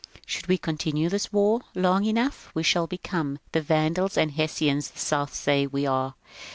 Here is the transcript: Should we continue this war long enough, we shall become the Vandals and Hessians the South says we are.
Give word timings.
Should 0.25 0.47
we 0.47 0.57
continue 0.57 1.09
this 1.09 1.31
war 1.31 1.61
long 1.75 2.05
enough, 2.05 2.49
we 2.55 2.63
shall 2.63 2.87
become 2.87 3.37
the 3.51 3.61
Vandals 3.61 4.17
and 4.17 4.31
Hessians 4.31 4.89
the 4.89 4.97
South 4.97 5.31
says 5.35 5.71
we 5.71 5.85
are. 5.85 6.15